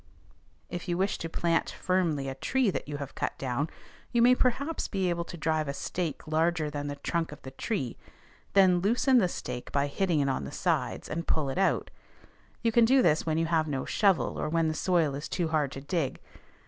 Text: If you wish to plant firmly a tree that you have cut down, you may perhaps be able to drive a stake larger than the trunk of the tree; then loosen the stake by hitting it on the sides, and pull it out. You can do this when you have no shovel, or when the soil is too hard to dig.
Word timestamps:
If 0.67 0.87
you 0.89 0.97
wish 0.97 1.19
to 1.19 1.29
plant 1.29 1.69
firmly 1.69 2.27
a 2.27 2.33
tree 2.33 2.71
that 2.71 2.87
you 2.87 2.97
have 2.97 3.13
cut 3.13 3.37
down, 3.37 3.69
you 4.11 4.19
may 4.23 4.33
perhaps 4.33 4.87
be 4.87 5.11
able 5.11 5.23
to 5.25 5.37
drive 5.37 5.67
a 5.67 5.75
stake 5.75 6.25
larger 6.27 6.71
than 6.71 6.87
the 6.87 6.95
trunk 6.95 7.31
of 7.31 7.43
the 7.43 7.51
tree; 7.51 7.97
then 8.53 8.79
loosen 8.79 9.19
the 9.19 9.27
stake 9.27 9.71
by 9.71 9.85
hitting 9.85 10.19
it 10.19 10.27
on 10.27 10.43
the 10.43 10.51
sides, 10.51 11.07
and 11.07 11.27
pull 11.27 11.49
it 11.49 11.59
out. 11.59 11.91
You 12.63 12.71
can 12.71 12.83
do 12.83 13.03
this 13.03 13.27
when 13.27 13.37
you 13.37 13.45
have 13.45 13.67
no 13.67 13.85
shovel, 13.85 14.39
or 14.39 14.49
when 14.49 14.69
the 14.69 14.73
soil 14.73 15.13
is 15.13 15.29
too 15.29 15.49
hard 15.49 15.71
to 15.73 15.81
dig. 15.81 16.19